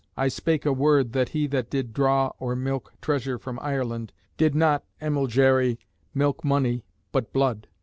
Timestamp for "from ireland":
3.37-4.13